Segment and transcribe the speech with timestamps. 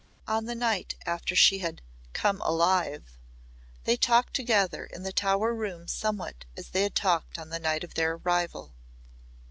[0.27, 1.79] On the night after she had
[2.11, 3.19] "come alive"
[3.83, 7.83] they talked together in the Tower room somewhat as they had talked on the night
[7.83, 8.73] of their arrival.